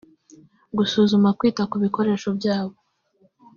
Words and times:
gusuzuma 0.77 1.29
kwita 1.39 1.63
ku 1.69 1.75
bikoresho 1.83 2.29
byabo 2.37 2.75